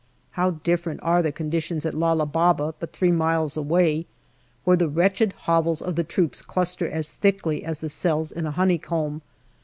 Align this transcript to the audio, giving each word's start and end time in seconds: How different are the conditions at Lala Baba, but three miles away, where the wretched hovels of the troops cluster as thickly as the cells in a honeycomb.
How 0.31 0.49
different 0.63 0.99
are 1.03 1.21
the 1.21 1.31
conditions 1.31 1.85
at 1.85 1.93
Lala 1.93 2.25
Baba, 2.25 2.73
but 2.79 2.91
three 2.91 3.11
miles 3.11 3.55
away, 3.55 4.07
where 4.63 4.75
the 4.75 4.89
wretched 4.89 5.31
hovels 5.45 5.79
of 5.79 5.95
the 5.95 6.03
troops 6.03 6.41
cluster 6.41 6.89
as 6.89 7.11
thickly 7.11 7.63
as 7.63 7.81
the 7.81 7.87
cells 7.89 8.31
in 8.31 8.47
a 8.47 8.49
honeycomb. 8.49 9.21